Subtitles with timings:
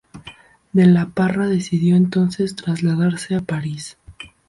[0.73, 3.97] De la Parra decidió entonces trasladarse a París.